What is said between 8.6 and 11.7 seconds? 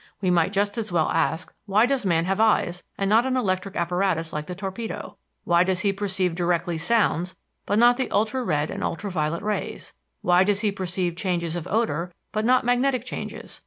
and ultra violet rays? Why does he perceive changes of